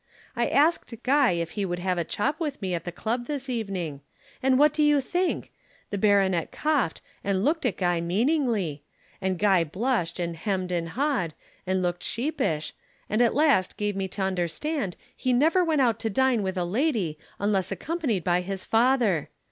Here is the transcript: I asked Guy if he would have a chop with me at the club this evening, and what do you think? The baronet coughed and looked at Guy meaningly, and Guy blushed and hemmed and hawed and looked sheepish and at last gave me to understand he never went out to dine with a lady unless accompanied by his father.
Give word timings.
I 0.35 0.47
asked 0.47 0.91
Guy 1.03 1.33
if 1.33 1.51
he 1.51 1.63
would 1.63 1.77
have 1.77 1.99
a 1.99 2.03
chop 2.03 2.39
with 2.39 2.59
me 2.59 2.73
at 2.73 2.85
the 2.85 2.91
club 2.91 3.27
this 3.27 3.47
evening, 3.51 4.01
and 4.41 4.57
what 4.57 4.73
do 4.73 4.81
you 4.81 4.99
think? 4.99 5.51
The 5.91 5.97
baronet 5.99 6.51
coughed 6.51 7.01
and 7.23 7.45
looked 7.45 7.67
at 7.67 7.77
Guy 7.77 8.01
meaningly, 8.01 8.81
and 9.21 9.37
Guy 9.37 9.63
blushed 9.63 10.19
and 10.19 10.35
hemmed 10.35 10.71
and 10.71 10.89
hawed 10.89 11.35
and 11.67 11.83
looked 11.83 12.01
sheepish 12.01 12.73
and 13.11 13.21
at 13.21 13.35
last 13.35 13.77
gave 13.77 13.95
me 13.95 14.07
to 14.07 14.23
understand 14.23 14.97
he 15.15 15.33
never 15.33 15.63
went 15.63 15.81
out 15.81 15.99
to 15.99 16.09
dine 16.09 16.41
with 16.41 16.57
a 16.57 16.65
lady 16.65 17.19
unless 17.37 17.71
accompanied 17.71 18.23
by 18.23 18.41
his 18.41 18.65
father. 18.65 19.29